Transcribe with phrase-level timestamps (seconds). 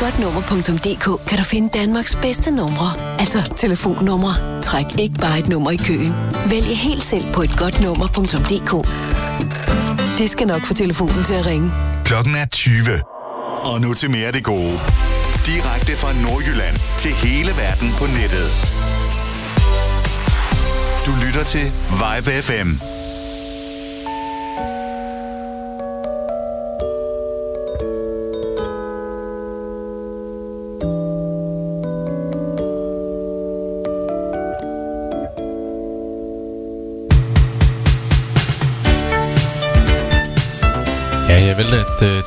[0.00, 3.18] Godnummer.dk kan du finde Danmarks bedste numre.
[3.20, 4.62] Altså telefonnumre.
[4.62, 6.12] Træk ikke bare et nummer i køen.
[6.50, 8.72] Vælg helt selv på et godnummer.dk.
[10.18, 11.70] Det skal nok få telefonen til at ringe.
[12.04, 13.02] Klokken er 20.
[13.64, 14.78] Og nu til mere det gode.
[15.46, 18.48] Direkte fra Nordjylland til hele verden på nettet.
[21.06, 21.64] Du lytter til
[22.02, 22.95] Vibe FM.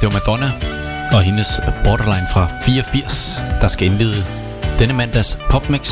[0.01, 0.51] Det var Madonna
[1.11, 4.15] og hendes Borderline fra 84, der skal indlede
[4.79, 5.91] denne mandags popmix.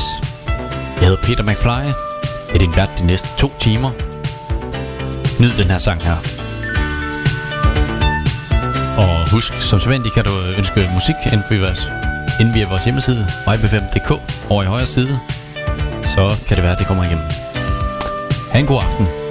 [1.00, 1.68] Jeg hedder Peter McFly.
[1.68, 3.90] Jeg er din vært de næste to timer.
[5.40, 6.16] Nyd den her sang her.
[8.98, 11.92] Og husk, som sædvanligt kan du ønske musik enten via vores,
[12.40, 14.10] enten via vores hjemmeside, vibe5.dk,
[14.50, 15.18] over i højre side.
[16.04, 17.24] Så kan det være, at det kommer igennem.
[18.52, 19.27] Ha' en god aften.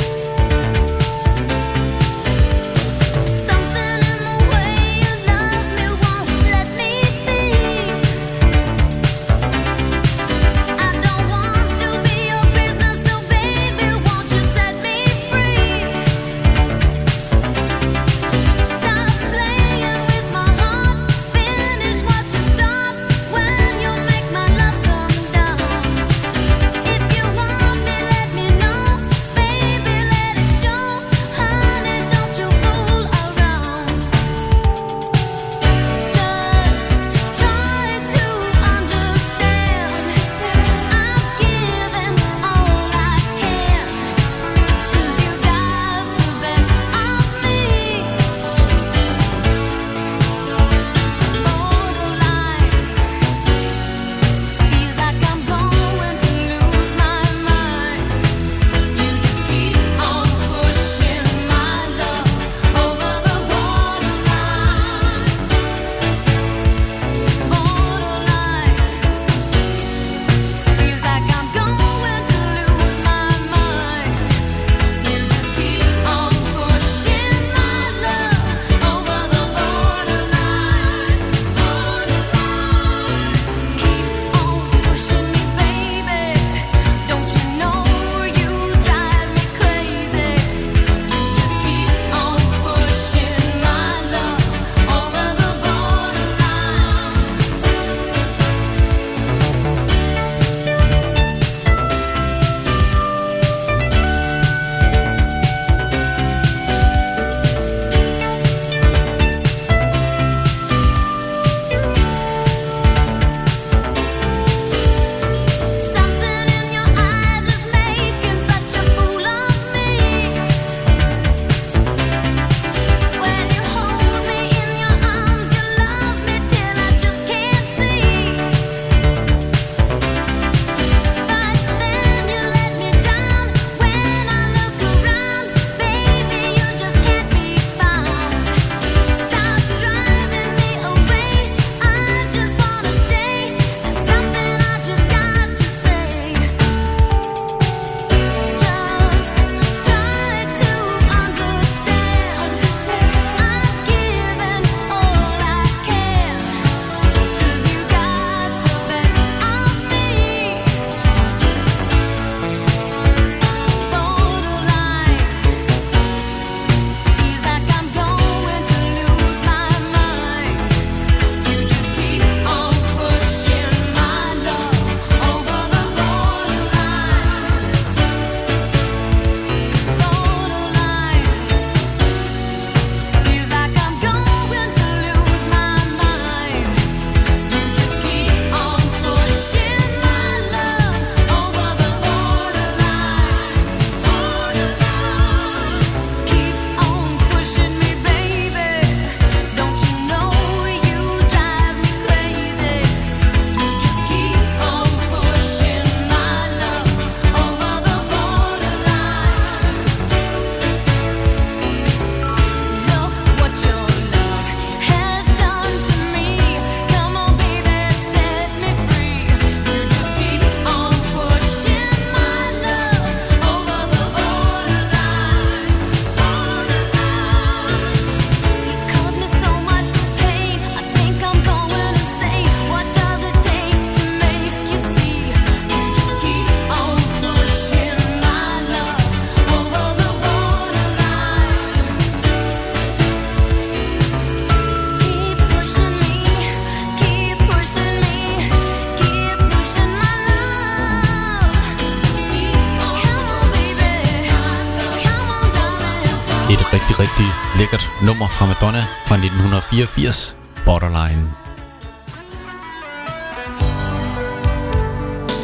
[258.18, 260.36] Nummer fra Madonna fra 1984,
[260.66, 261.32] Borderline.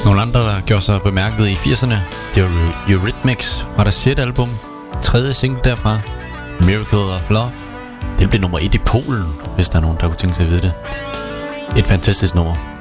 [0.06, 1.96] Nogle andre, der gjorde sig bemærket i 80'erne,
[2.36, 4.50] det var Eurythmics fra deres shit album.
[5.02, 6.00] Tredje single derfra,
[6.60, 7.52] Miracle of Love.
[8.20, 10.52] Det blev nummer 1 i Polen, hvis der er nogen, der kunne tænke sig at
[10.52, 10.74] vide det.
[11.78, 12.73] Et fantastisk nummer.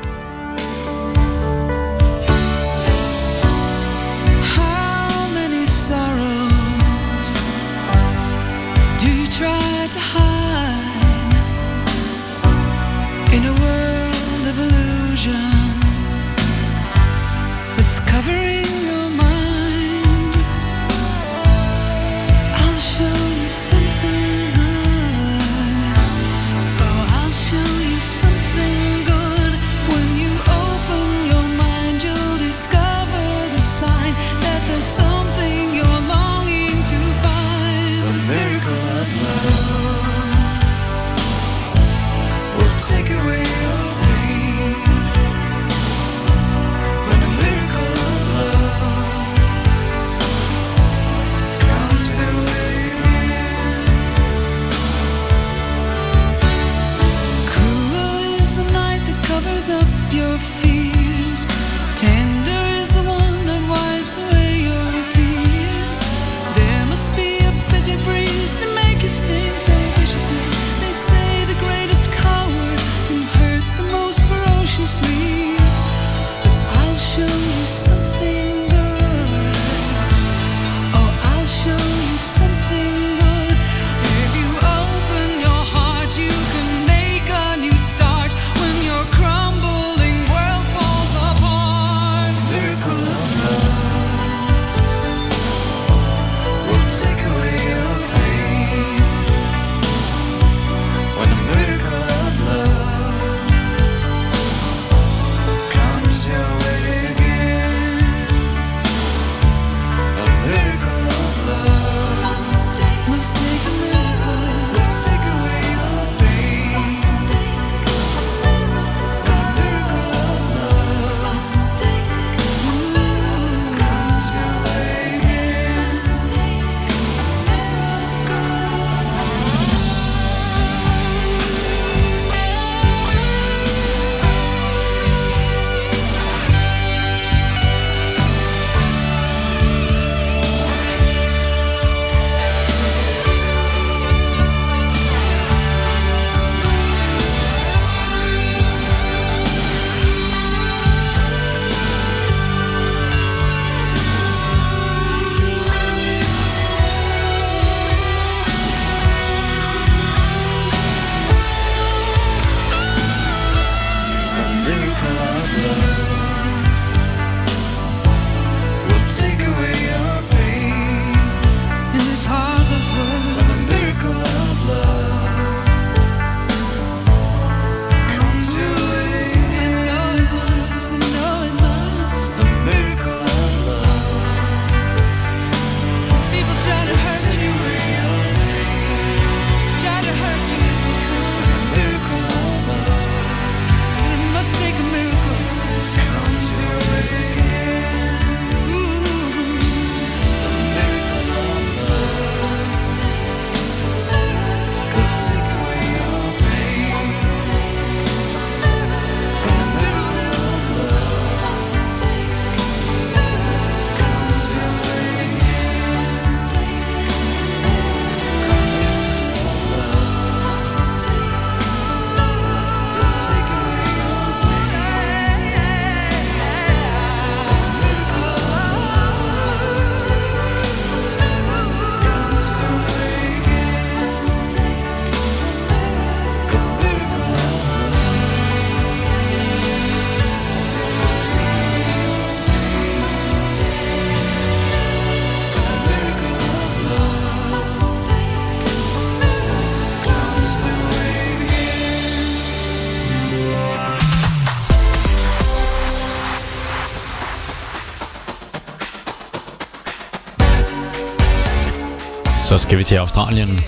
[262.53, 263.61] Så skal vi til Australien.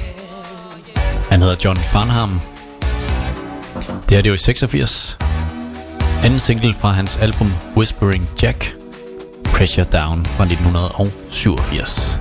[1.31, 2.41] Han hedder John Farnham.
[4.09, 5.19] Det er det jo i 86.
[6.25, 8.77] Anden single fra hans album Whispering Jack.
[9.45, 12.19] Pressure Down fra 1987.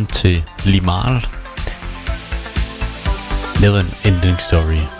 [0.00, 1.26] sammen til Limal.
[3.60, 4.99] Lavet en ending story.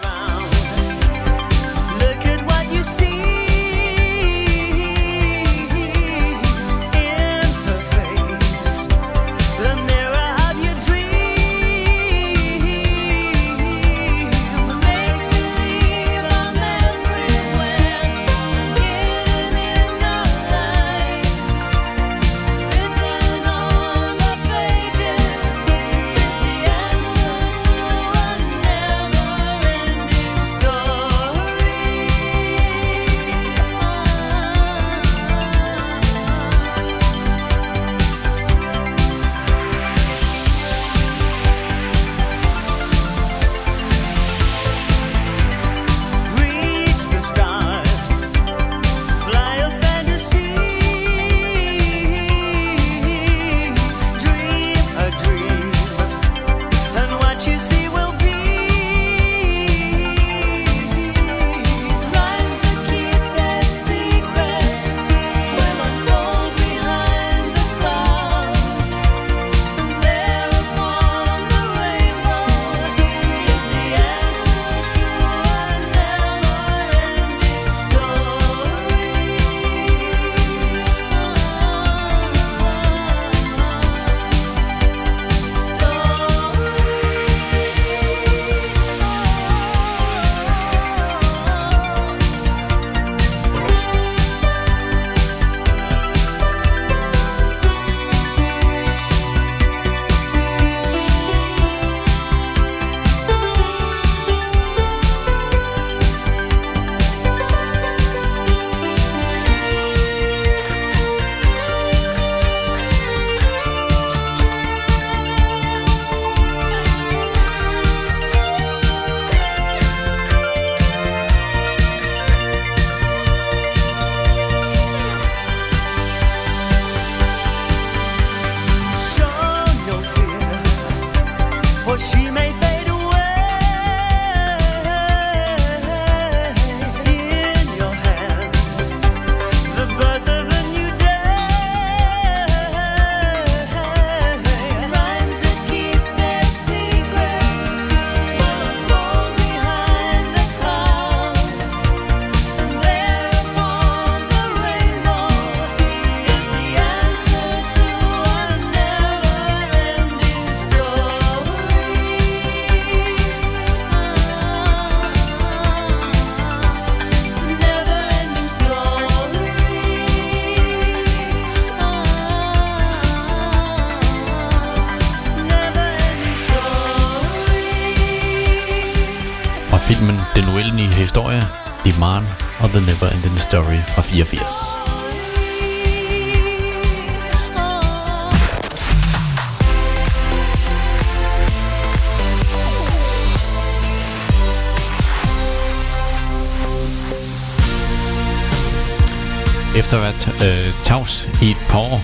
[199.90, 202.00] Efter at have været øh, tavs i et par år,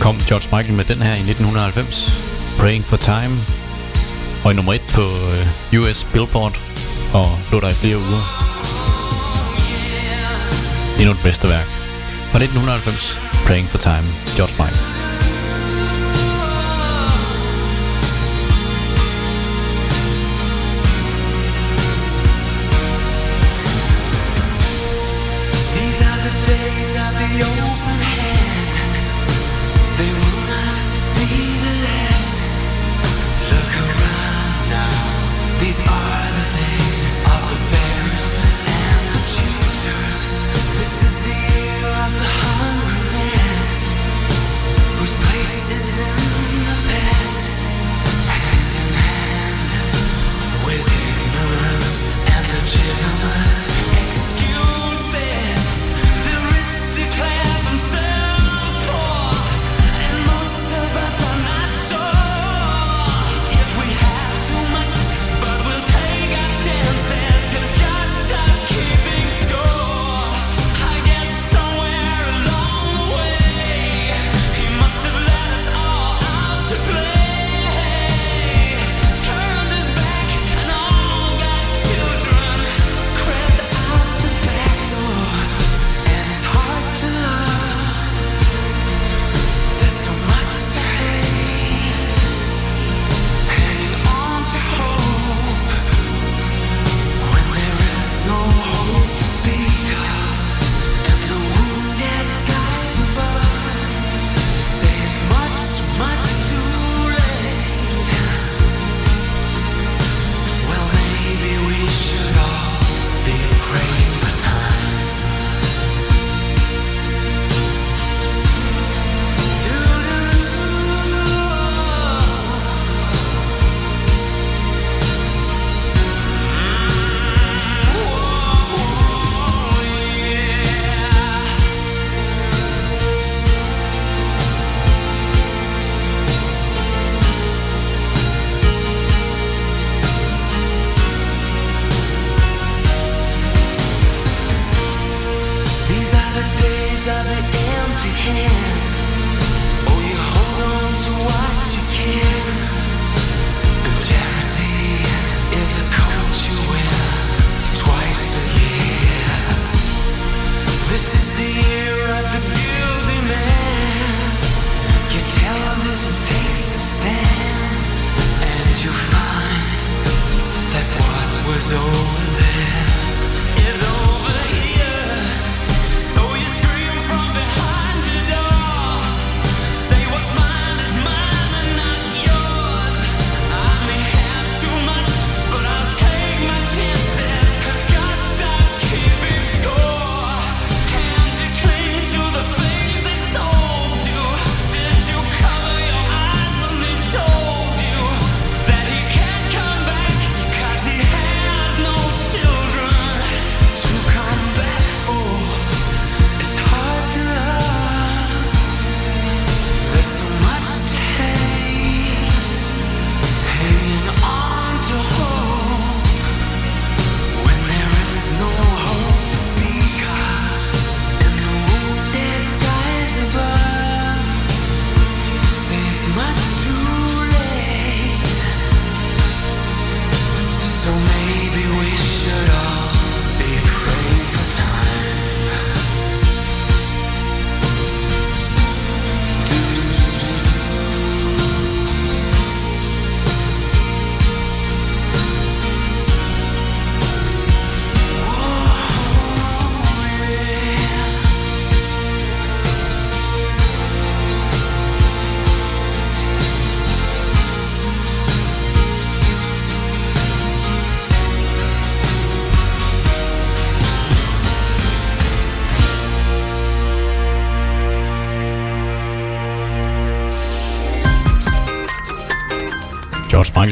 [0.00, 2.10] kom George Michael med den her i 1990,
[2.58, 3.34] Praying for Time,
[4.44, 5.02] og i nummer 1 på
[5.72, 6.60] øh, US Billboard,
[7.14, 8.24] og lå der i flere uger.
[10.98, 11.66] Endnu et mesterværk.
[12.30, 14.87] Fra 1990, Praying for Time, George Michael.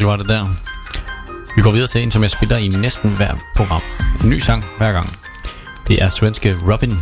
[0.06, 0.46] Var det der.
[1.56, 3.82] Vi går videre til en, som jeg spiller i næsten hver program.
[4.24, 5.06] En ny sang hver gang.
[5.88, 6.94] Det er svenske Robin.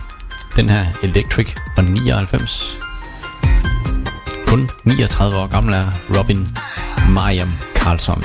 [0.57, 2.79] Den her Electric fra 99.
[4.47, 5.87] Kun 39 år gammel er
[6.19, 6.57] Robin
[7.15, 8.24] Mariam Karlsson.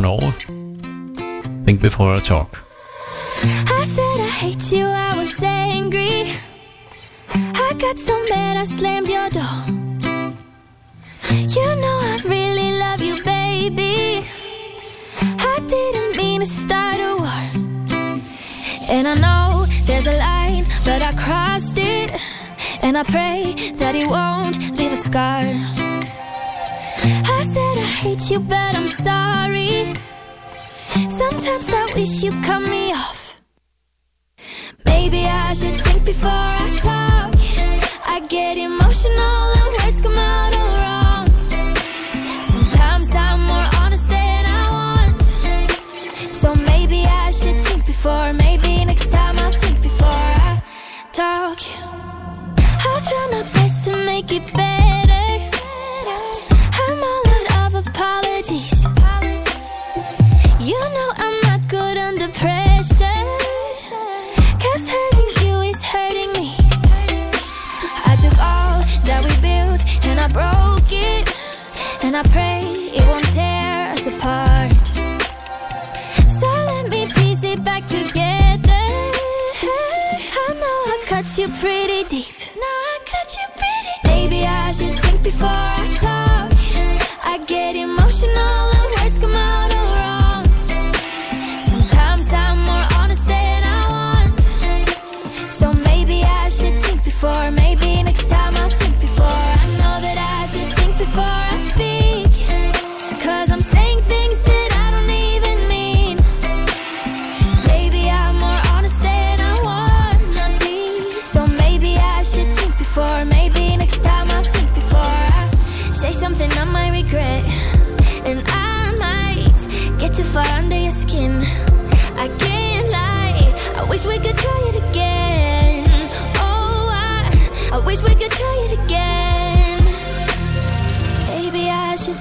[0.00, 0.46] Fra Norge.
[1.64, 2.64] Think before I talk.
[3.80, 6.32] I said I hate you, I was angry.
[7.66, 9.58] I got so mad I slammed your door.
[11.56, 14.24] You know I really love you, baby.
[15.20, 17.44] I didn't mean to start a war.
[18.94, 22.10] And I know there's a line, but I crossed it.
[22.82, 25.44] And I pray that it won't leave a scar
[27.38, 28.59] I said I hate you, but
[32.00, 32.79] you come me
[72.20, 74.86] I pray it won't tear us apart.
[76.28, 78.84] So let me piece it back together.
[80.42, 82.34] I know I cut you pretty deep.
[82.56, 83.59] Now I cut you.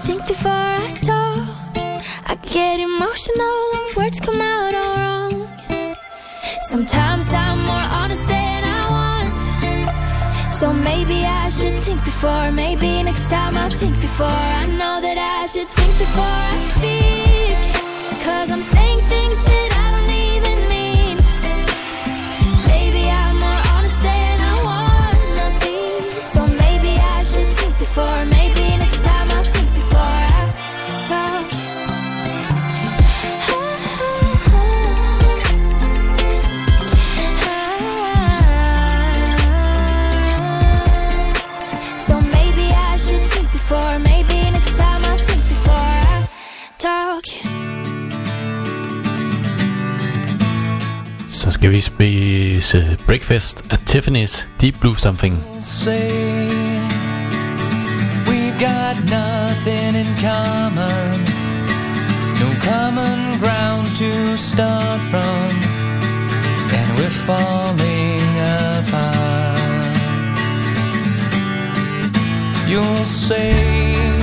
[0.06, 1.76] think before I talk.
[2.32, 5.48] I get emotional and words come out all wrong.
[6.62, 10.54] Sometimes I'm more honest than I want.
[10.54, 12.52] So maybe I should think before.
[12.52, 14.40] Maybe next time I'll think before.
[14.62, 17.58] I know that I should think before I speak.
[18.26, 19.69] Cause I'm saying things that
[51.60, 55.44] skal vi spise breakfast at Tiffany's Deep Blue Something.
[55.62, 56.10] Say
[58.30, 61.20] we've got nothing in common.
[62.40, 65.50] No common ground to start from.
[66.80, 68.40] And we're falling
[68.80, 69.60] apart.
[72.70, 74.19] You'll say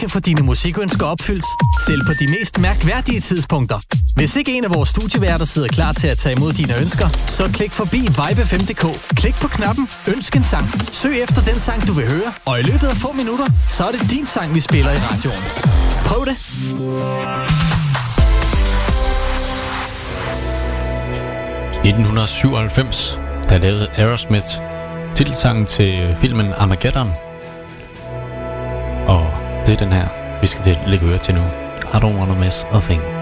[0.00, 1.46] kan få dine musikønsker opfyldt,
[1.86, 3.78] selv på de mest mærkværdige tidspunkter.
[4.16, 7.50] Hvis ikke en af vores studieværter sidder klar til at tage imod dine ønsker, så
[7.54, 9.16] klik forbi vibe5.dk.
[9.16, 10.66] Klik på knappen Ønsk en sang.
[10.92, 13.90] Søg efter den sang, du vil høre, og i løbet af få minutter, så er
[13.90, 15.44] det din sang, vi spiller i radioen.
[16.06, 16.36] Prøv det!
[21.84, 24.46] I 1997, der lavede Aerosmith
[25.14, 27.10] titelsangen til filmen Armageddon,
[29.66, 30.08] det er den her,
[30.40, 31.40] vi skal til at lægge øre til nu.
[31.94, 33.19] I don't wanna miss a thing.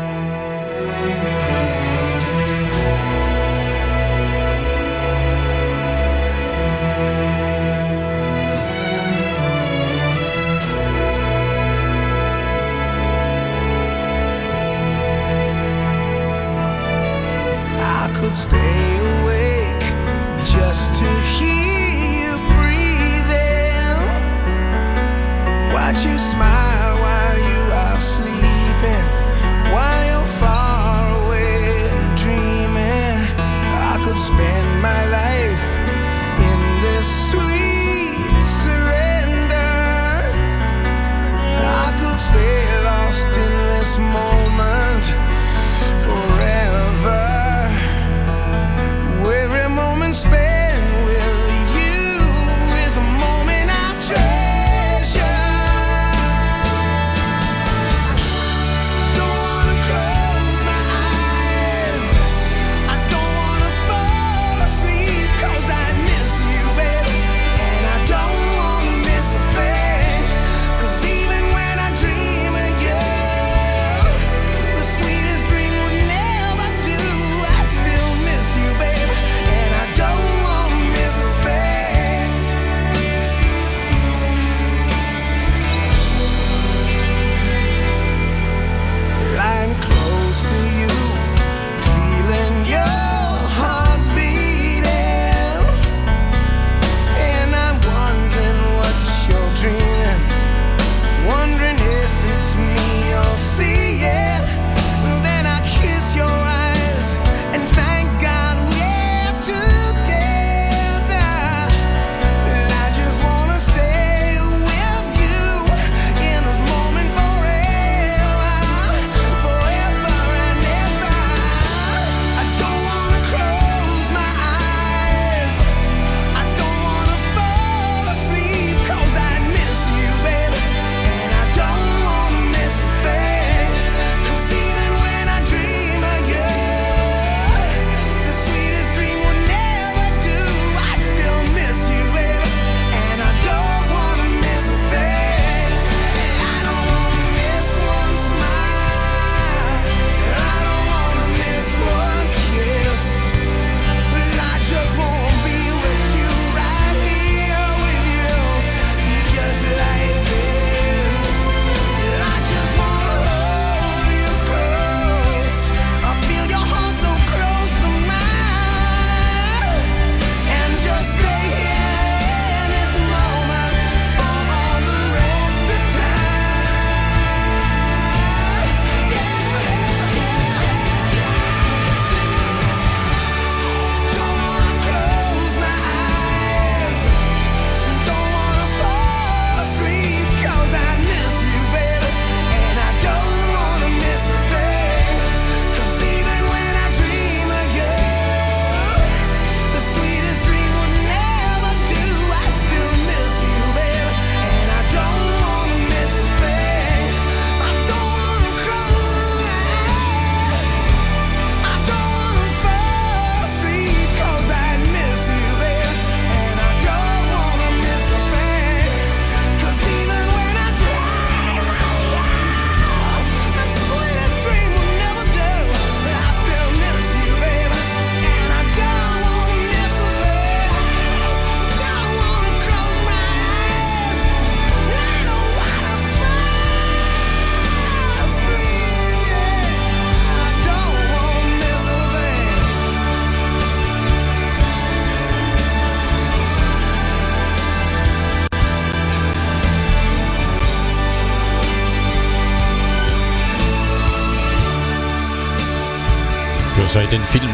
[257.08, 257.52] Øh, den film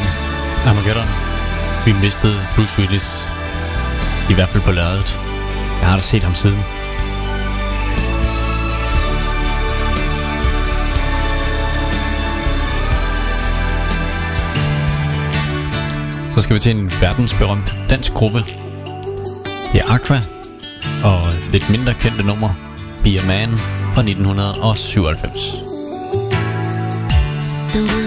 [0.66, 1.08] Armageddon.
[1.84, 3.30] Vi mistede Bruce Willis.
[4.30, 5.18] I hvert fald på lørdaget.
[5.80, 6.58] Jeg har da set ham siden.
[16.34, 18.38] Så skal vi til en verdensberømt dansk gruppe.
[19.72, 20.20] Det er Aqua
[21.04, 22.48] og lidt mindre kendte nummer
[23.04, 23.58] Be a Man
[23.94, 25.74] fra 1997.
[27.68, 28.03] The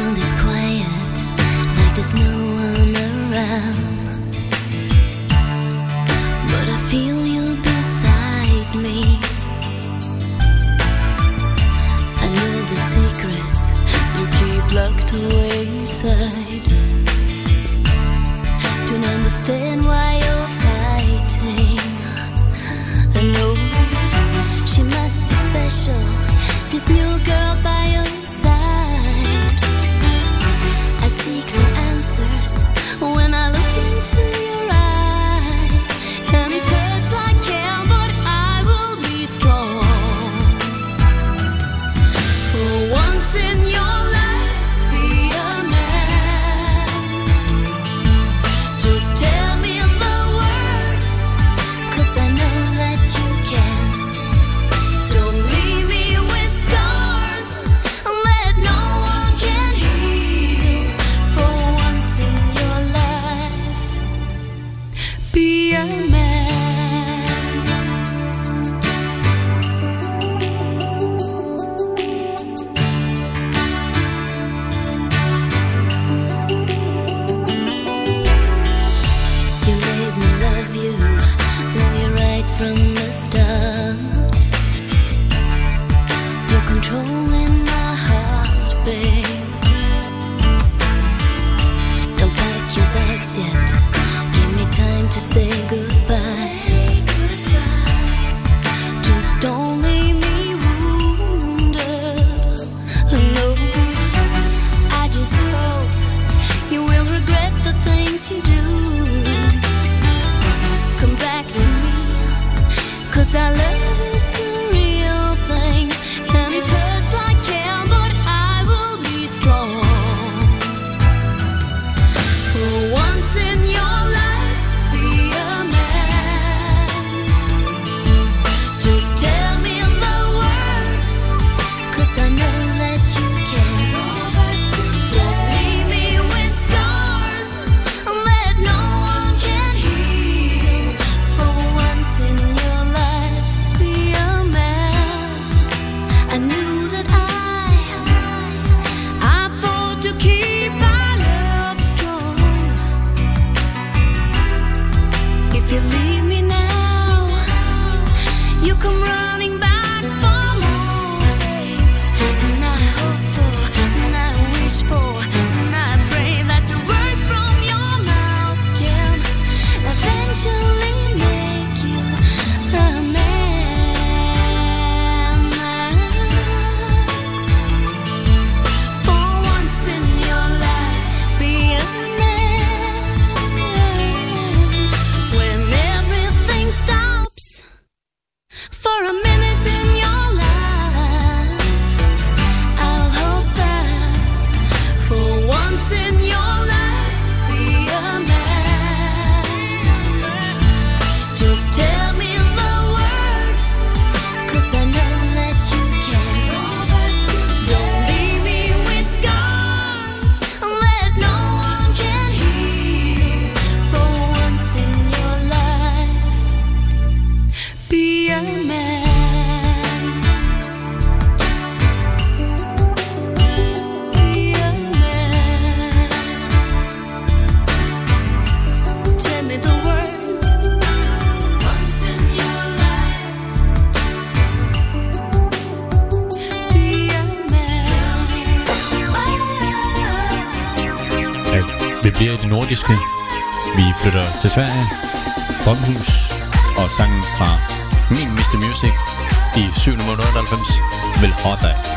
[251.43, 251.96] vil have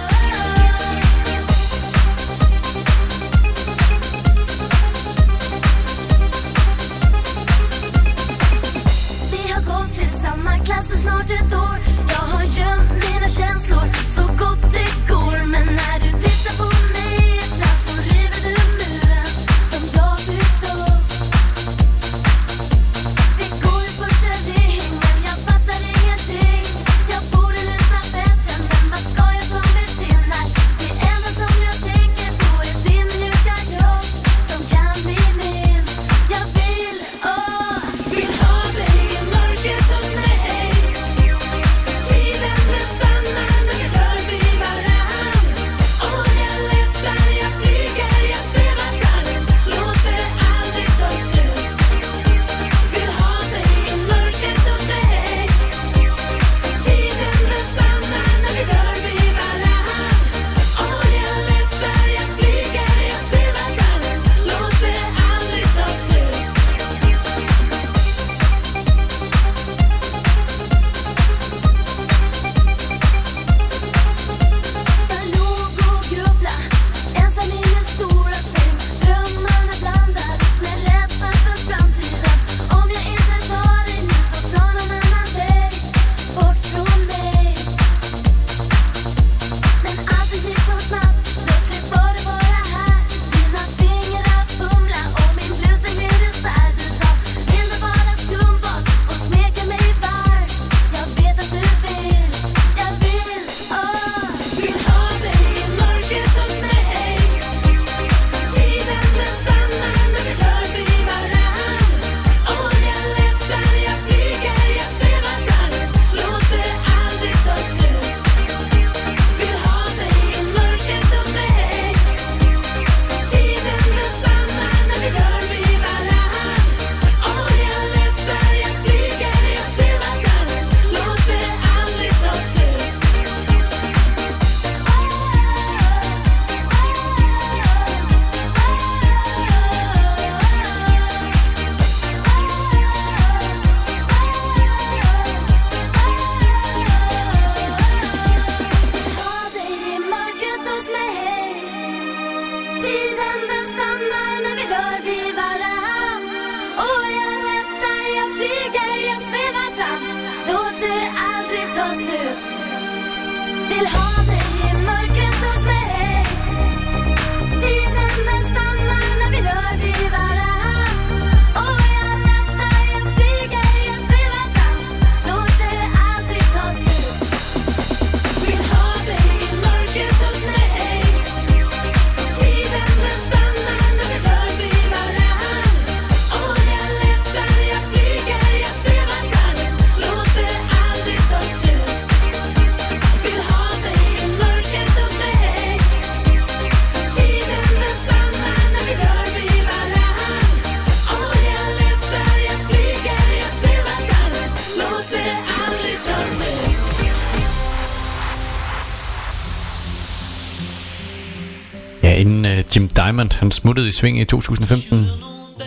[213.20, 215.06] Diamond, han smuttede i sving i 2015.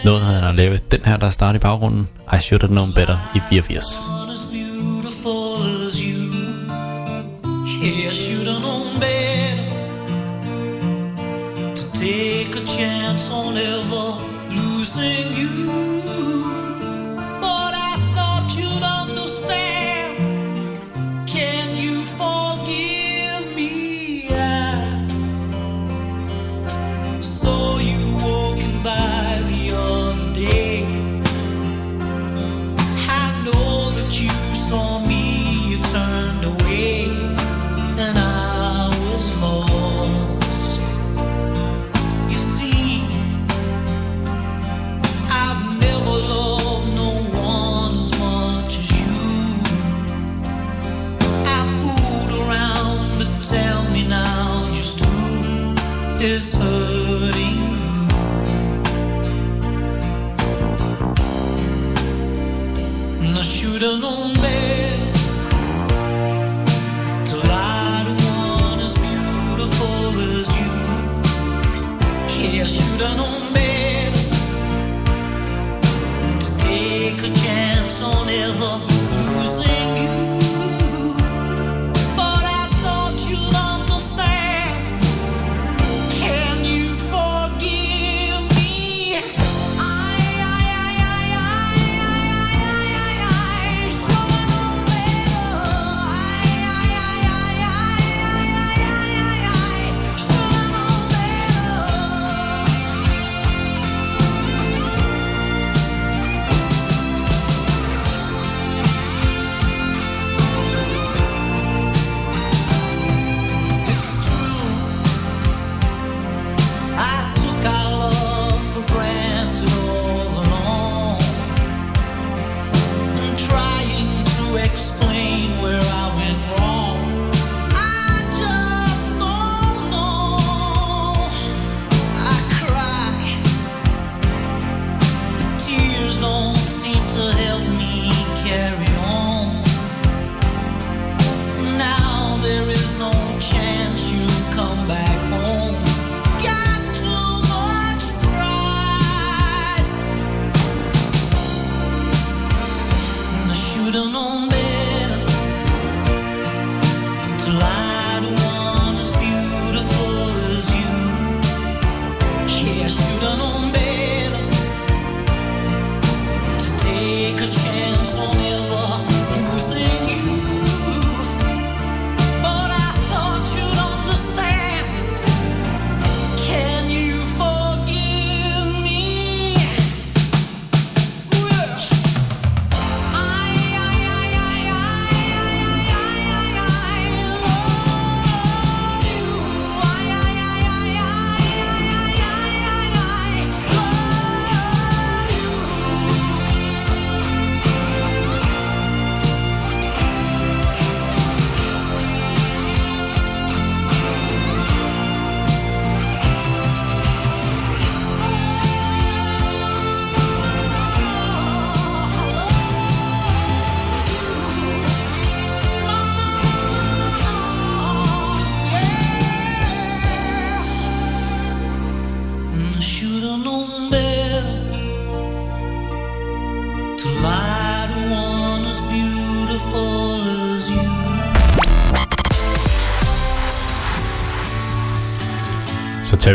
[0.06, 0.80] Noget havde han at lave.
[0.91, 4.23] Den her, der starter i baggrunden, I Should Have Known Better i 84.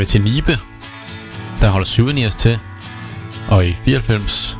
[0.08, 0.58] til Nibe,
[1.60, 2.58] der holder souvenirs til.
[3.48, 4.58] Og i 94,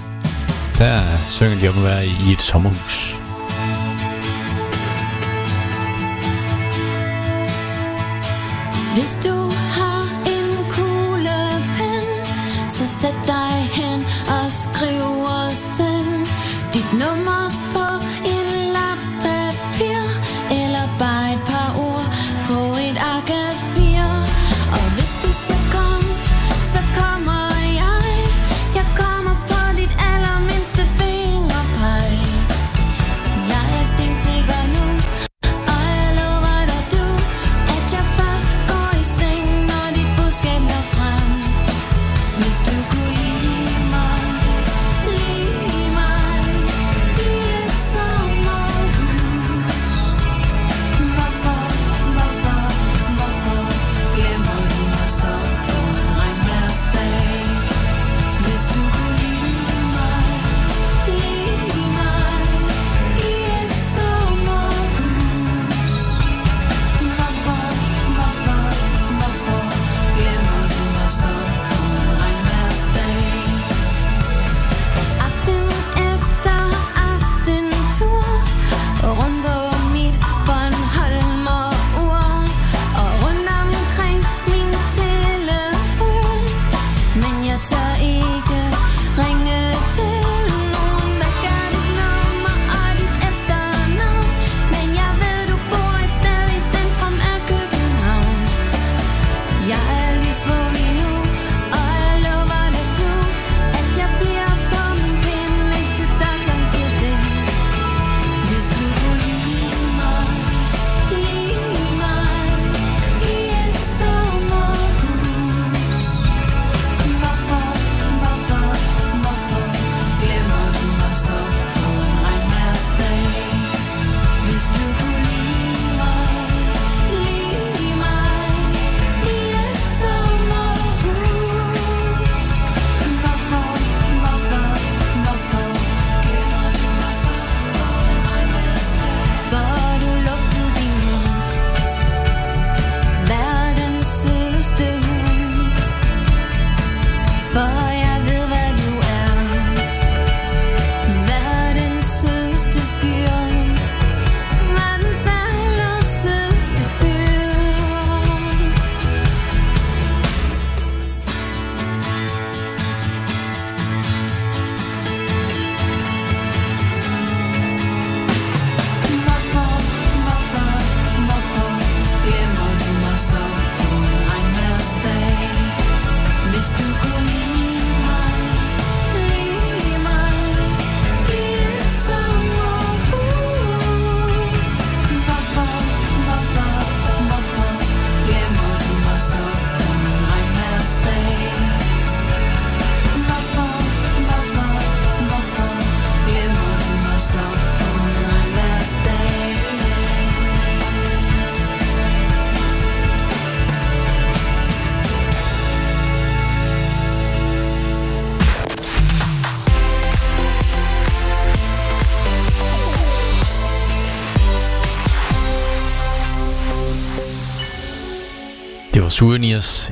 [0.79, 3.17] der synger de om at være i et sommerhus.
[8.95, 9.48] Hvis du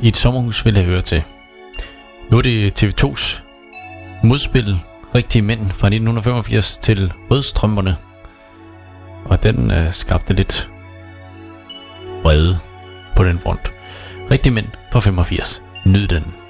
[0.02, 1.22] i et sommerhus ville høre til.
[2.30, 3.42] Nu er det TV2's
[4.22, 4.78] modspil
[5.14, 7.96] Rigtige Mænd fra 1985 til Rødstrømperne.
[9.24, 10.68] Og den øh, skabte lidt
[12.22, 12.58] vrede
[13.16, 13.72] på den front.
[14.30, 15.62] Rigtige Mænd fra 85.
[15.84, 16.45] Nyd den.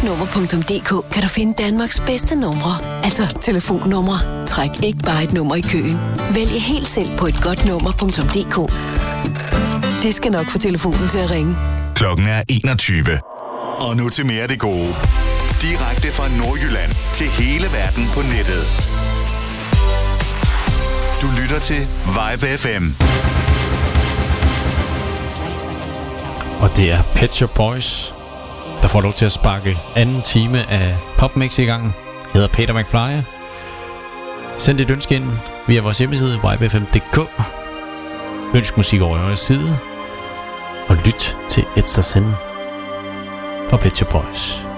[0.00, 3.04] træknummer.dk kan du finde Danmarks bedste numre.
[3.04, 4.46] Altså telefonnumre.
[4.46, 5.98] Træk ikke bare et nummer i køen.
[6.34, 8.56] Vælg helt selv på et etgodtnummer.dk.
[10.02, 11.54] Det skal nok få telefonen til at ringe.
[11.94, 13.04] Klokken er 21.
[13.78, 14.88] Og nu til mere af det gode.
[15.62, 18.64] Direkte fra Nordjylland til hele verden på nettet.
[21.22, 21.80] Du lytter til
[22.16, 22.84] Vibe FM.
[26.62, 28.19] Og det er Pet Shop Boys
[28.82, 31.96] der får lov til at sparke anden time af PopMix i gang,
[32.32, 33.26] hedder Peter McFly.
[34.58, 35.24] Send dit ønske ind
[35.66, 37.18] via vores hjemmeside ybfm.dk.
[38.54, 39.78] Ønsk musik over højre side.
[40.88, 42.26] Og lyt til It's a Sin
[43.70, 44.69] fra Pet Boys.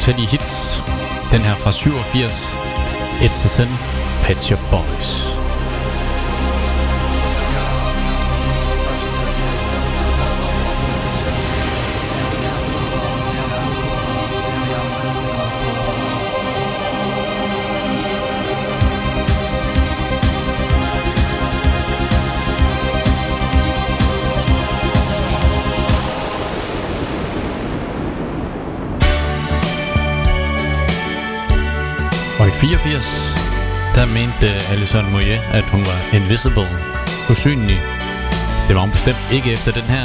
[0.00, 0.82] utallige hits.
[1.32, 2.54] Den her fra 87,
[3.20, 3.68] It's a Sin,
[4.22, 5.29] Pet Your Boys.
[32.60, 36.68] 84, der mente øh, Alison Moyet, at hun var invisible,
[37.30, 37.80] usynlig.
[38.66, 40.04] Det var hun bestemt ikke efter den her.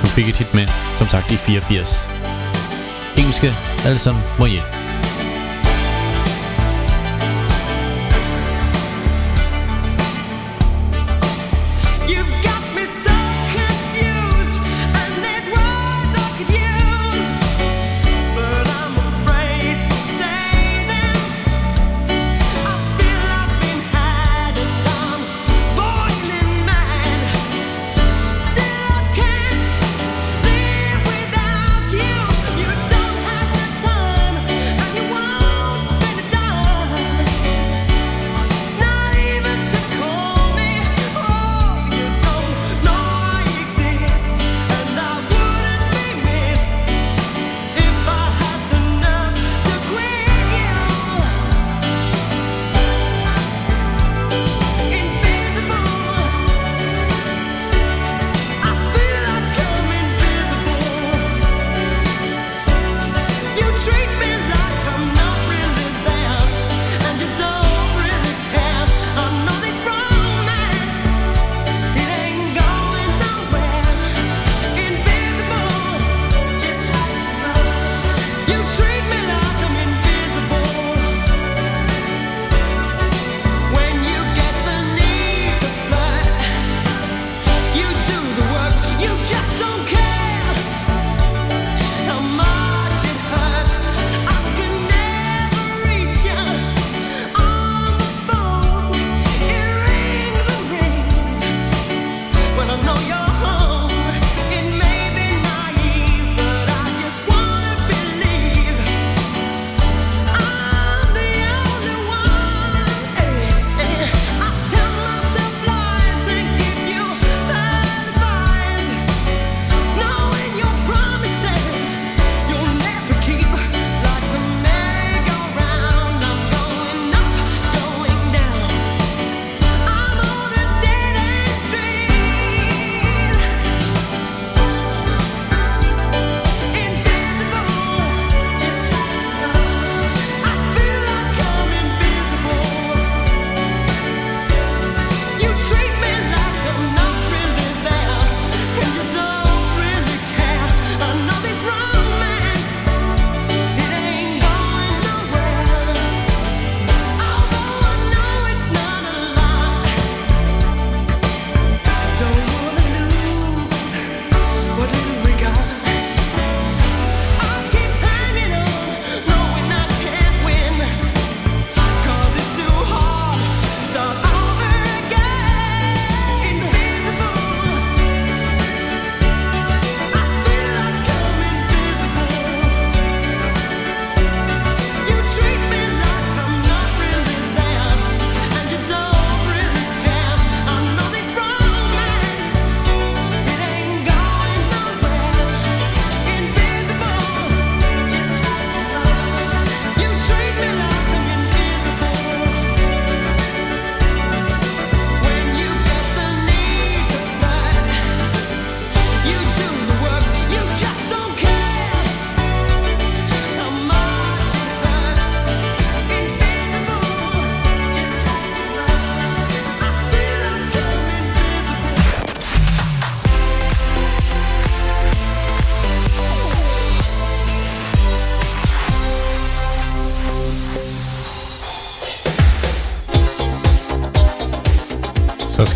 [0.00, 0.66] Hun fik et hit med,
[0.98, 2.06] som sagt, i 84.
[3.18, 3.54] Engelske
[3.86, 4.75] Alison Moyet.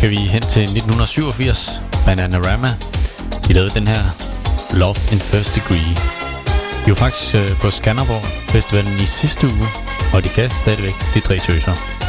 [0.01, 1.81] skal vi hen til 1987.
[2.05, 2.67] Bananarama.
[3.47, 4.03] De lavede den her
[4.73, 5.93] Love in First Degree.
[6.85, 8.23] De var faktisk øh, på Skanderborg
[8.53, 9.67] Festivalen i sidste uge,
[10.13, 12.00] og de kan stadigvæk de tre tøser.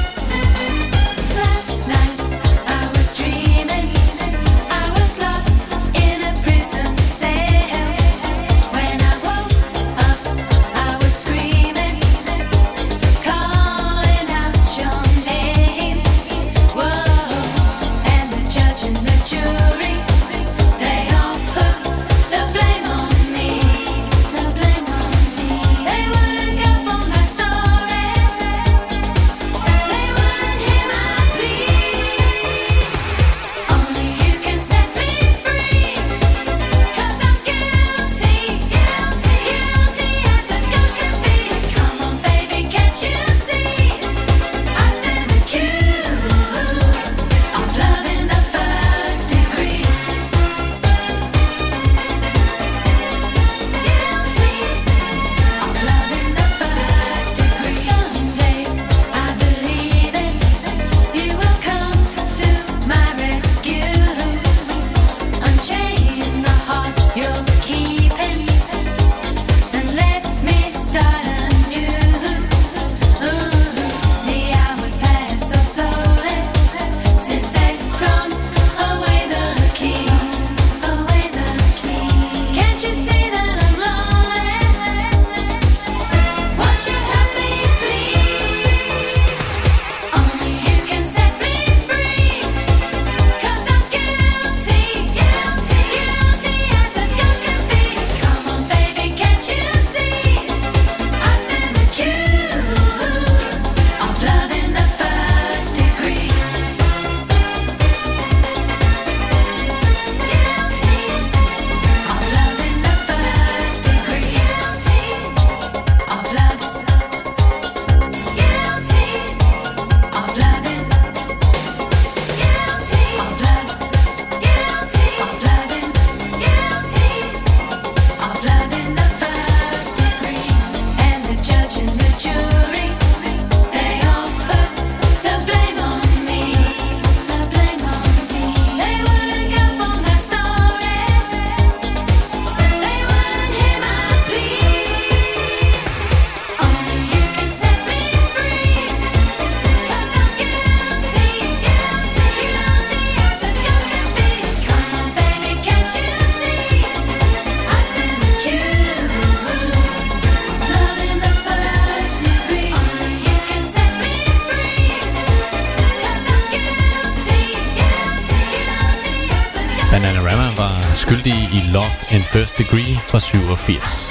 [172.62, 174.08] Degree fra 87.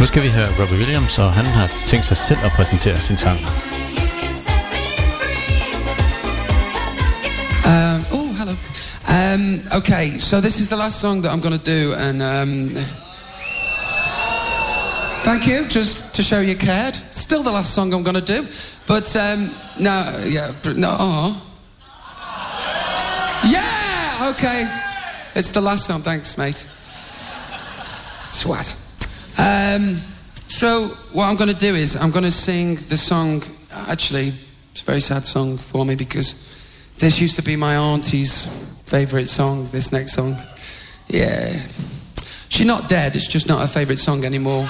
[0.00, 0.28] Nu skal vi
[0.60, 3.38] Robbie Williams, og han har tænkt sig selv at præsentere sin sang.
[7.64, 8.54] Um, oh, hello.
[9.08, 12.70] Um, okay, so this is the last song that I'm going to do, and um,
[15.24, 16.94] thank you, just to show you cared.
[17.14, 18.42] Still the last song I'm going to do,
[18.86, 21.30] but um, no, yeah, no, oh.
[23.44, 24.60] yeah, okay,
[25.34, 26.02] it's the last song.
[26.02, 26.79] Thanks, mate.
[28.40, 28.74] Swat.
[29.38, 29.96] Um,
[30.48, 33.42] so what I'm going to do is I'm going to sing the song.
[33.86, 34.32] Actually,
[34.72, 38.46] it's a very sad song for me because this used to be my auntie's
[38.86, 39.68] favourite song.
[39.72, 40.36] This next song,
[41.08, 41.52] yeah.
[42.48, 43.14] She's not dead.
[43.14, 44.66] It's just not her favourite song anymore.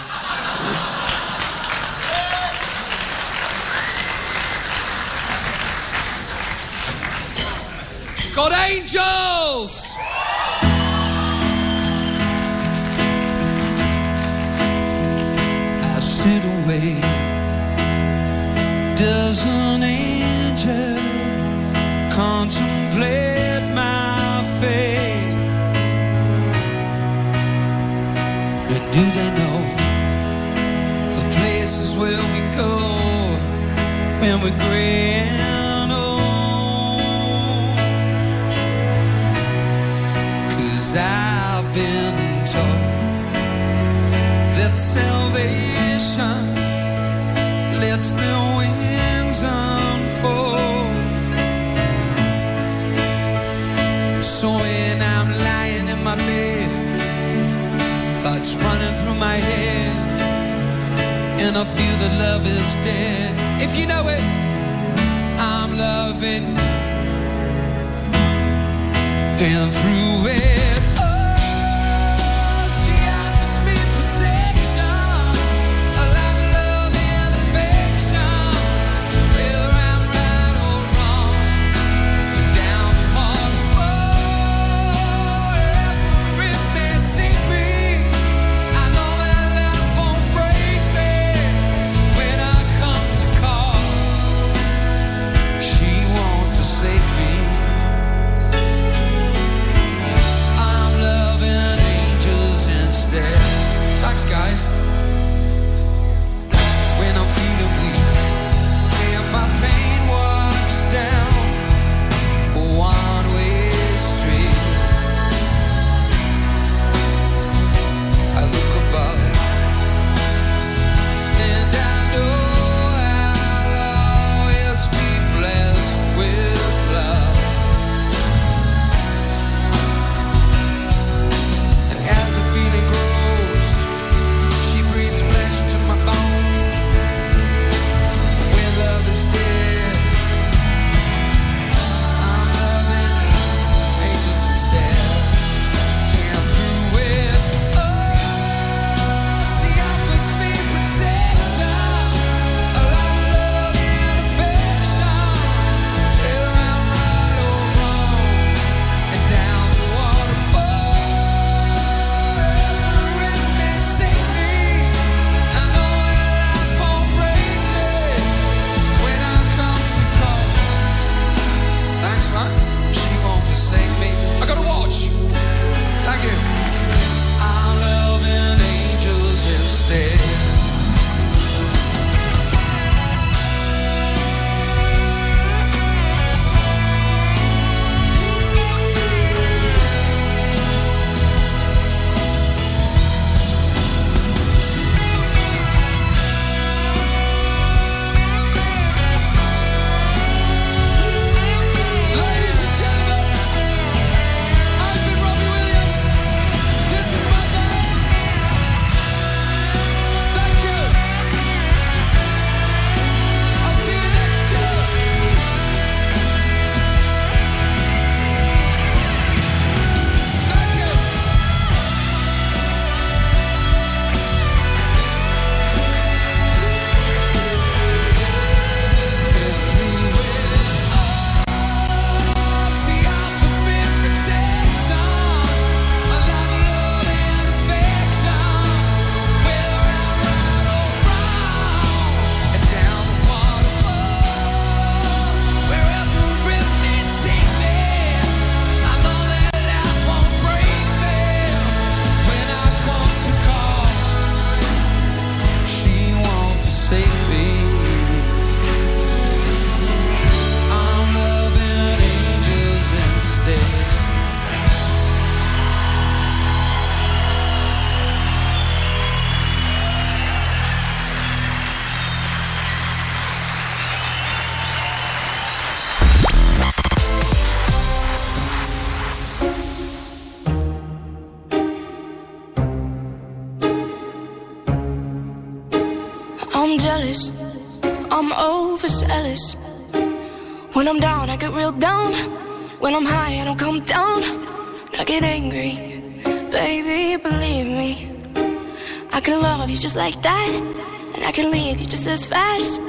[301.91, 302.81] just as fast,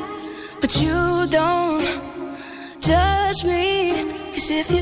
[0.62, 1.84] but you don't
[2.80, 3.94] judge me.
[4.32, 4.81] Cause if you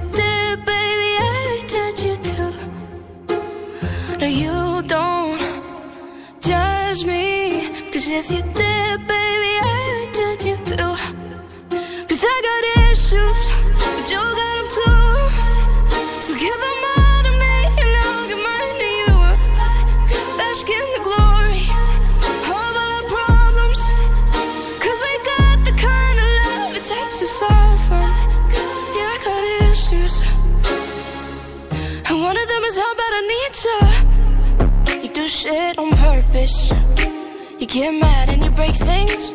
[37.69, 39.33] get mad and you break things.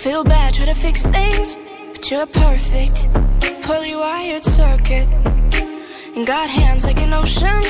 [0.00, 1.56] Feel bad, try to fix things.
[1.92, 3.08] But you're perfect,
[3.62, 5.08] poorly wired circuit.
[6.14, 7.60] And got hands like an ocean.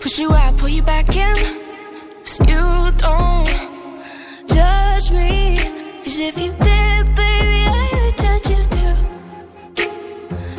[0.00, 1.34] Push you out, pull you back in.
[2.24, 3.48] Cause you don't
[4.48, 5.56] judge me.
[6.04, 8.96] Cause if you did, baby, I would judge you too.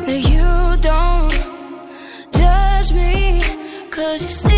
[0.06, 1.34] No, you don't
[2.32, 3.40] judge me.
[3.90, 4.55] Cause you see.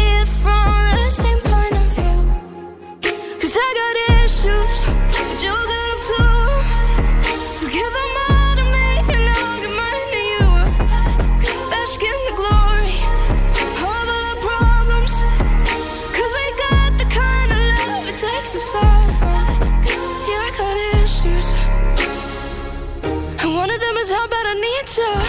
[24.10, 25.27] how bad I need you.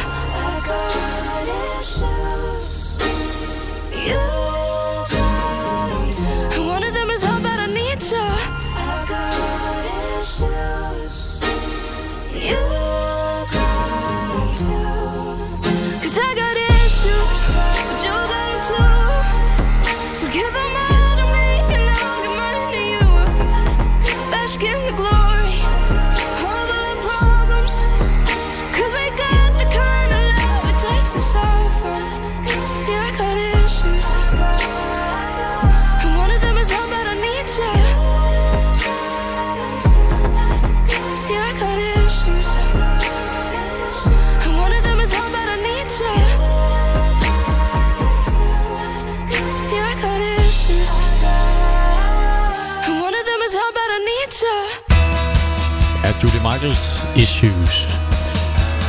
[56.59, 57.87] Michaels Issues.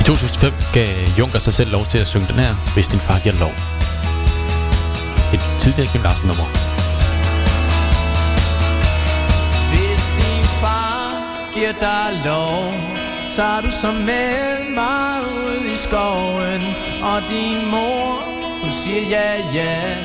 [0.01, 3.19] I 2005 gav Junker sig selv lov til at synge den her, hvis din far
[3.19, 3.55] giver lov.
[5.35, 6.45] Et tidligere Kim Larsen nummer.
[9.71, 11.05] Hvis din far
[11.55, 12.75] giver dig lov,
[13.37, 16.63] tager du så med mig ud i skoven,
[17.03, 18.23] og din mor,
[18.63, 19.97] hun siger ja, ja,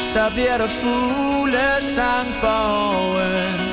[0.00, 3.71] så bliver der fuglesang for øen.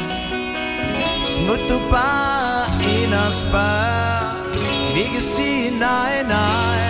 [1.36, 4.54] Smut du bare ind og spørg.
[4.54, 6.90] Kan vi ikke sige nej, nej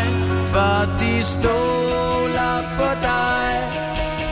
[0.51, 3.51] For de stoler på dig.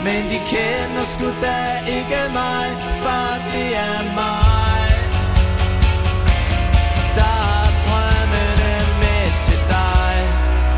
[0.04, 2.68] Men de kender sgu da ikke mig
[3.02, 4.88] For det er mig.
[7.18, 10.18] Der er drømmene med til dig.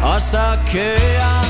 [0.03, 1.48] Og så kører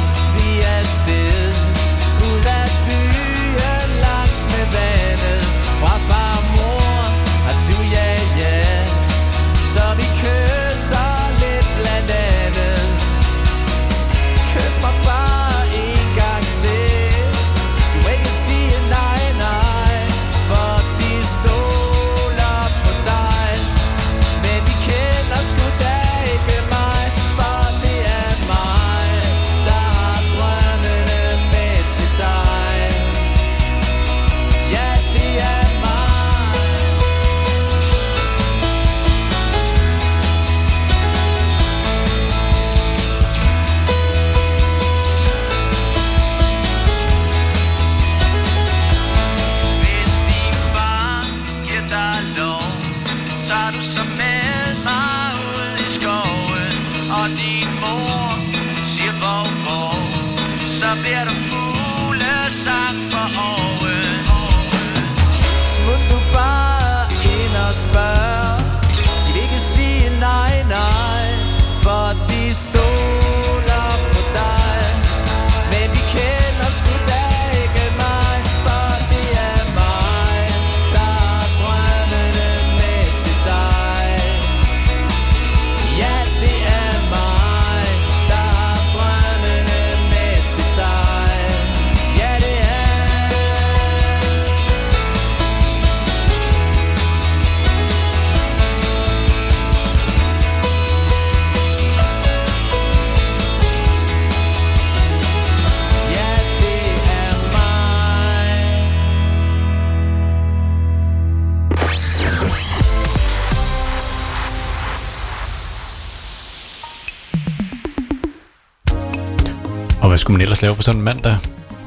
[120.30, 121.38] skulle man ellers lave på sådan en mandag?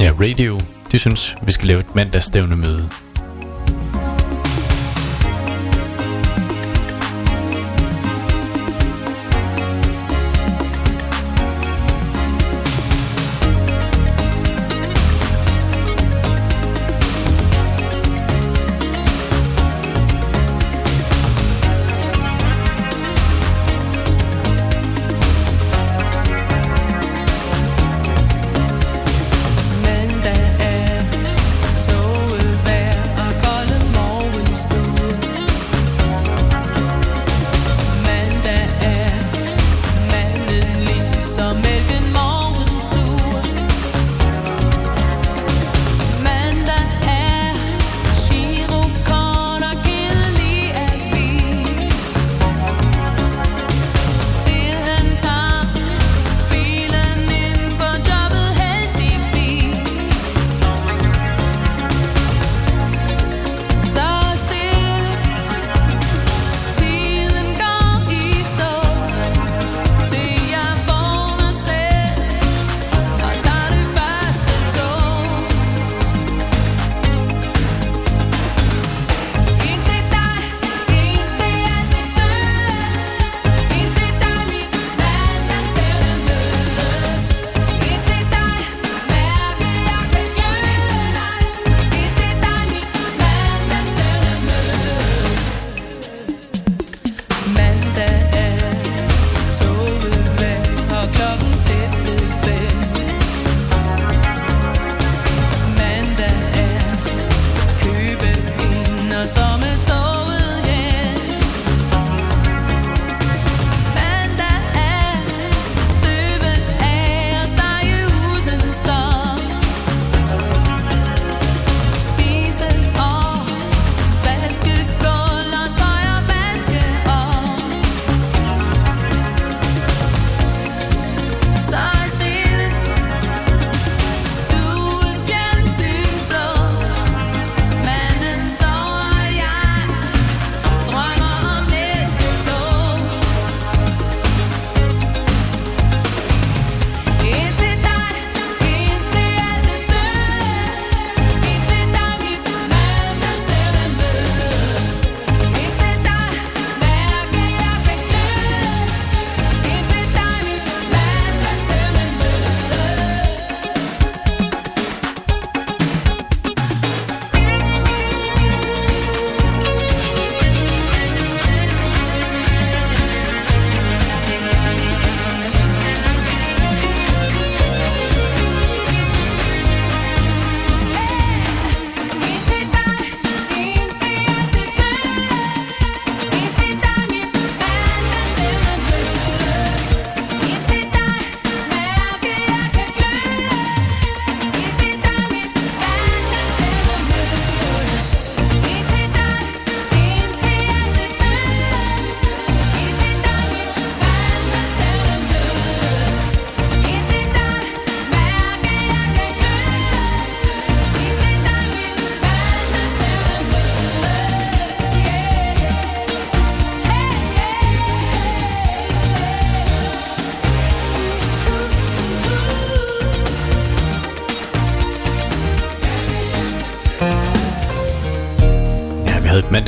[0.00, 0.60] Ja, radio.
[0.92, 2.88] De synes, vi skal lave et mandagsstævnemøde.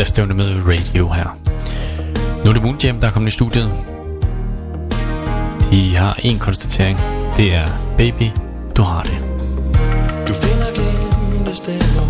[0.05, 1.39] fredagsstævne med Radio her.
[2.45, 3.71] Nu er det Moon Jam, der er kommet i studiet.
[5.71, 6.99] De har en konstatering.
[7.37, 7.67] Det er,
[7.99, 8.31] baby,
[8.77, 9.19] du har det.
[10.29, 12.04] Du finder glemte stemmer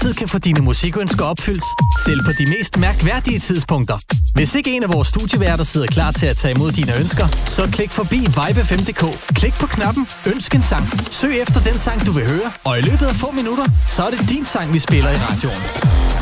[0.00, 1.64] altid kan få dine musikønsker opfyldt,
[2.06, 3.98] selv på de mest mærkværdige tidspunkter.
[4.34, 7.68] Hvis ikke en af vores studieværter sidder klar til at tage imod dine ønsker, så
[7.72, 9.34] klik forbi vibe5.dk.
[9.34, 10.84] Klik på knappen Ønsk en sang.
[11.10, 14.10] Søg efter den sang, du vil høre, og i løbet af få minutter, så er
[14.10, 15.62] det din sang, vi spiller i radioen.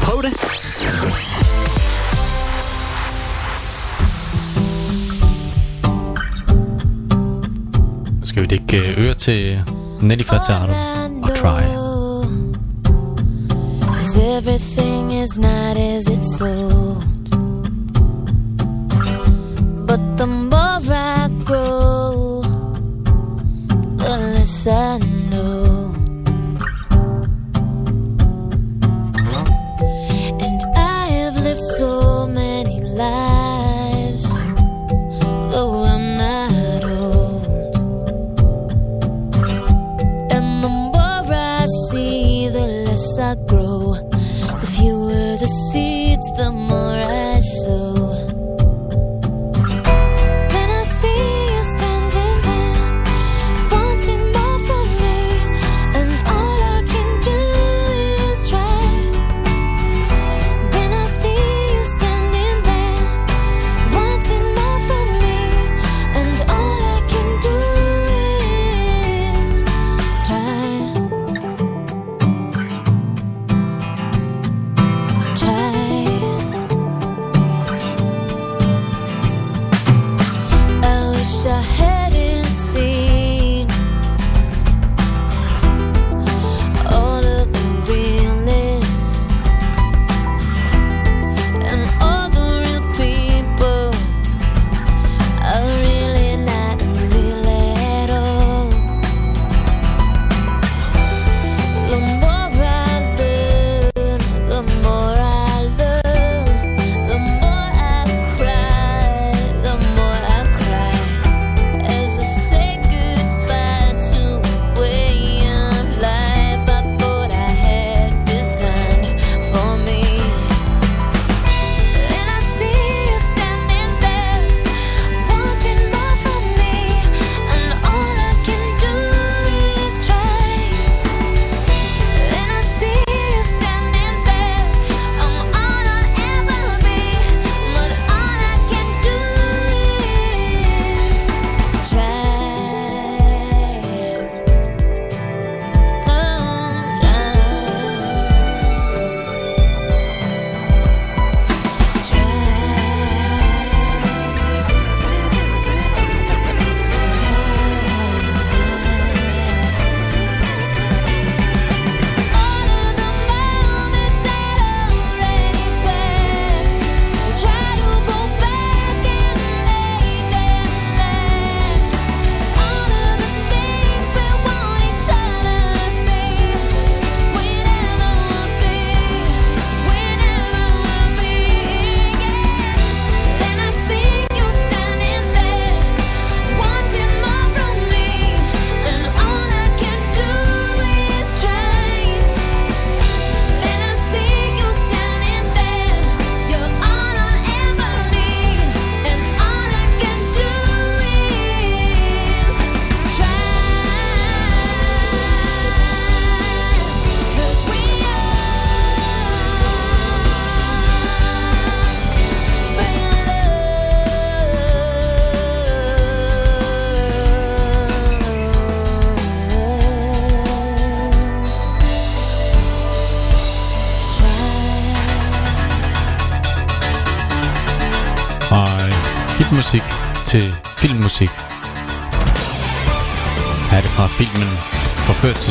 [0.02, 0.32] Prøv det!
[8.28, 9.60] Skal vi ikke øh, øre til
[10.00, 10.72] Nelly Furtado
[11.22, 11.87] og Try?
[15.18, 17.07] is not as it's so.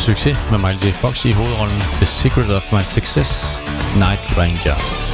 [0.08, 0.94] succes med Michael J.
[0.94, 3.60] Fox i hovedrollen The Secret of My Success,
[3.96, 5.07] Night Ranger.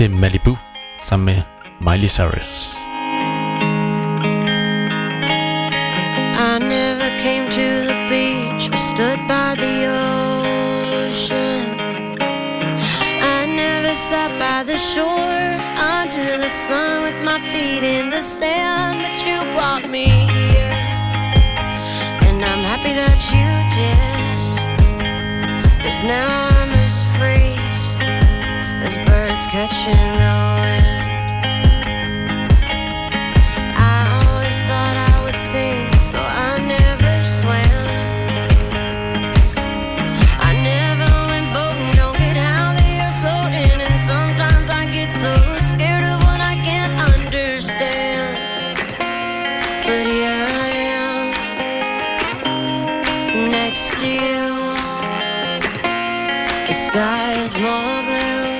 [0.00, 0.56] til Malibu
[1.02, 1.42] sammen med
[1.80, 2.74] Miley Cyrus.
[6.48, 9.76] I never came to the beach I stood by the
[10.08, 11.64] ocean.
[13.36, 15.48] I never sat by the shore
[15.98, 18.96] under the sun with my feet in the sand.
[19.04, 20.06] But you brought me
[20.36, 20.76] here,
[22.26, 23.48] and I'm happy that you
[23.78, 24.00] did.
[25.84, 26.79] Cause now I'm
[28.90, 30.86] as birds catching the wind.
[33.76, 37.86] I always thought I would sing, so I never swam.
[40.48, 45.34] I never went boating, don't get how the air floating, and sometimes I get so
[45.70, 48.34] scared of what I can't understand.
[49.86, 51.24] But here I am,
[53.50, 54.44] next to you.
[56.66, 58.59] The sky is more blue.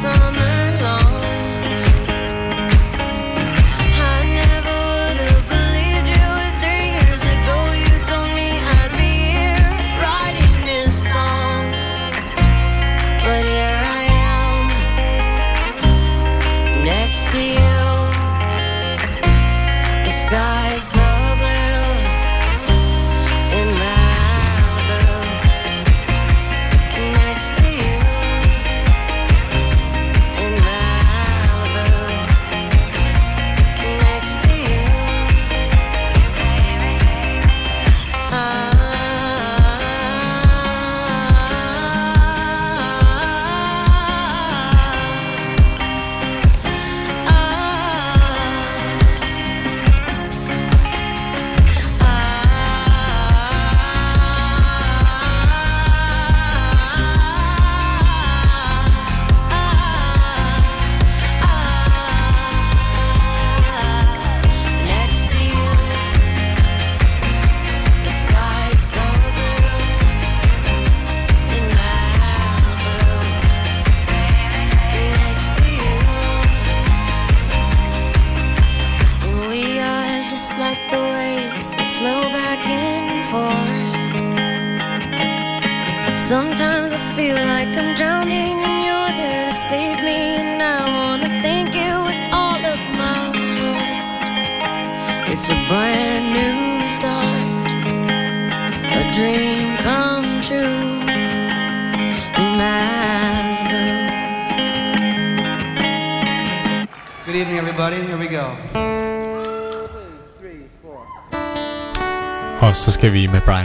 [0.00, 0.37] some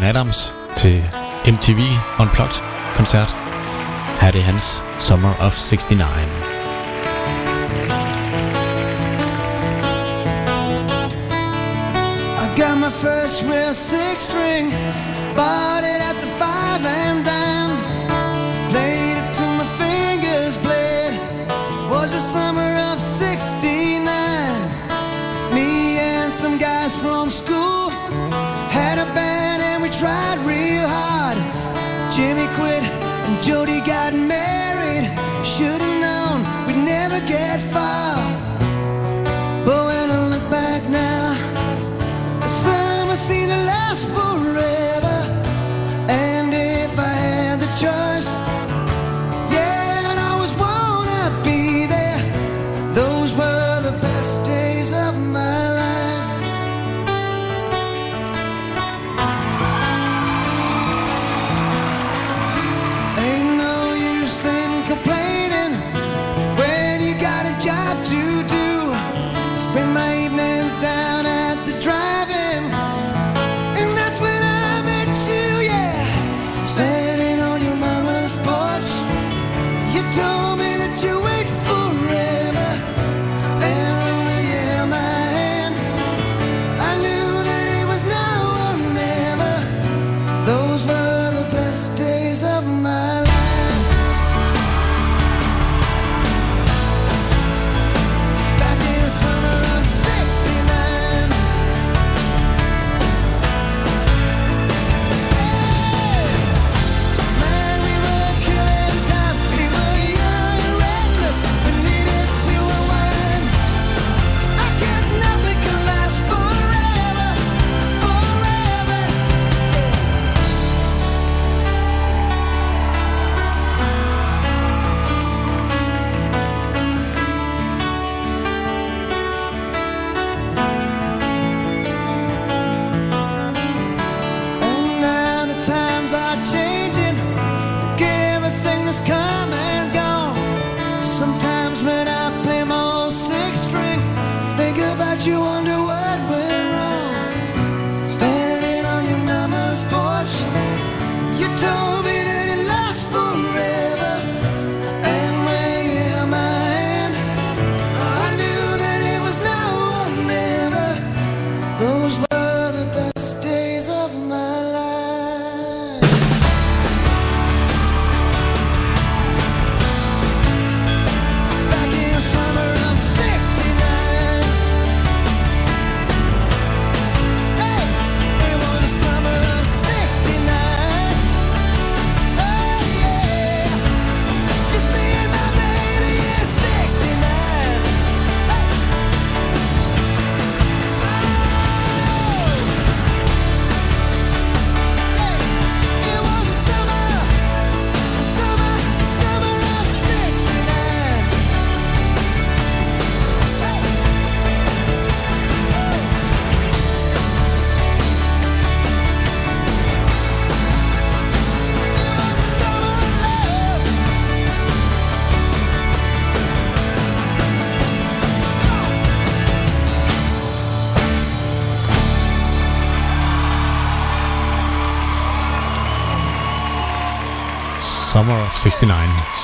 [0.04, 1.04] Bryan Adams til
[1.46, 1.80] MTV
[2.20, 3.36] Unplugged-koncert.
[4.22, 5.84] Her er det hans Summer of 69.
[12.58, 14.66] got my first real six string
[15.36, 15.83] body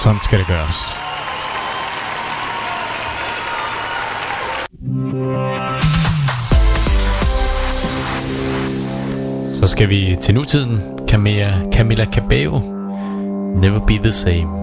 [0.10, 0.76] sådan skal det gøres.
[9.60, 10.82] Så skal vi til nutiden.
[11.08, 12.60] Camilla, Camilla Cabello.
[13.56, 14.59] Never be the same.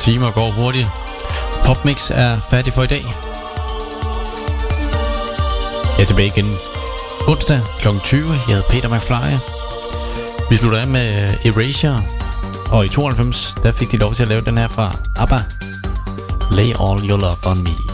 [0.00, 0.88] timer går hurtigt.
[1.64, 3.04] Popmix er færdig for i dag.
[5.96, 6.56] Jeg er tilbage igen
[7.28, 7.88] onsdag kl.
[8.04, 8.30] 20.
[8.30, 9.36] Jeg hedder Peter McFly.
[10.50, 12.02] Vi slutter af med øh, Erasure.
[12.72, 15.42] Og i 92, der fik de lov til at lave den her fra ABBA.
[16.50, 17.89] Lay all your love on me.